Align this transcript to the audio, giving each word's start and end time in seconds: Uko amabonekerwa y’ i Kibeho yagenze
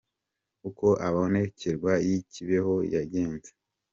Uko 0.69 0.85
amabonekerwa 1.05 1.93
y’ 2.07 2.09
i 2.17 2.19
Kibeho 2.31 2.75
yagenze 2.93 3.51